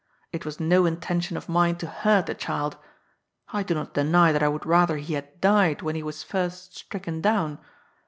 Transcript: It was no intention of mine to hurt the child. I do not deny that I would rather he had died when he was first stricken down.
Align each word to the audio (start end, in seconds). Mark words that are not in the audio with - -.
It 0.31 0.45
was 0.45 0.59
no 0.59 0.87
intention 0.87 1.37
of 1.37 1.47
mine 1.47 1.75
to 1.75 1.85
hurt 1.85 2.25
the 2.25 2.33
child. 2.33 2.75
I 3.53 3.61
do 3.61 3.75
not 3.75 3.93
deny 3.93 4.31
that 4.31 4.41
I 4.41 4.47
would 4.47 4.65
rather 4.65 4.97
he 4.97 5.13
had 5.13 5.39
died 5.39 5.83
when 5.83 5.93
he 5.93 6.01
was 6.01 6.23
first 6.23 6.75
stricken 6.75 7.21
down. 7.21 7.59